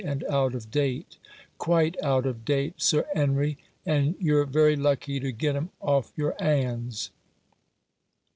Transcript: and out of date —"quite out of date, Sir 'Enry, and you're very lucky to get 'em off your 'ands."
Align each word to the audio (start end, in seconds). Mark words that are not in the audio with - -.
and 0.03 0.23
out 0.23 0.55
of 0.55 0.71
date 0.71 1.17
—"quite 1.59 1.93
out 2.03 2.25
of 2.25 2.43
date, 2.43 2.73
Sir 2.77 3.05
'Enry, 3.13 3.59
and 3.85 4.15
you're 4.19 4.45
very 4.45 4.75
lucky 4.75 5.19
to 5.19 5.31
get 5.31 5.55
'em 5.55 5.69
off 5.79 6.11
your 6.15 6.33
'ands." 6.41 7.11